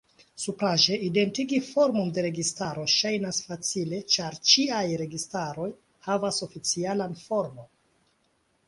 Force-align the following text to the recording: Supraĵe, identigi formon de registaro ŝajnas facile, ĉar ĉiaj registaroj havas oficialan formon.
Supraĵe, 0.43 0.95
identigi 1.07 1.59
formon 1.65 2.09
de 2.15 2.23
registaro 2.27 2.85
ŝajnas 2.95 3.43
facile, 3.51 4.01
ĉar 4.17 4.39
ĉiaj 4.55 4.83
registaroj 5.05 5.69
havas 6.11 6.43
oficialan 6.51 7.17
formon. 7.29 7.75